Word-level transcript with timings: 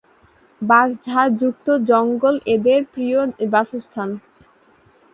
বাঁশঝাড় 0.61 1.31
যুক্ত 1.41 1.67
জঙ্গল 1.89 2.35
এদের 2.55 2.79
প্রিয় 2.93 3.19
বাসস্থান। 3.53 4.09